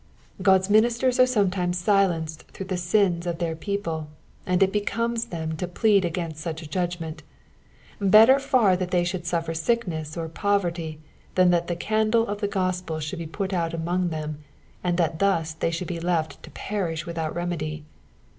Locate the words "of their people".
3.27-4.07